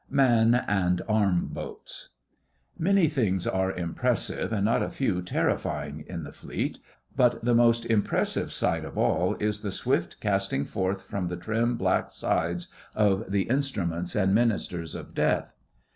[0.09, 2.09] 'MAN AND ARM BOATS'
[2.75, 6.79] Many things are impressive and not a few terrifying in the Fleet,
[7.15, 11.77] but the most impressive sight of all is the swift casting forth from the trim
[11.77, 15.53] black sides of the instruments and ministers of death.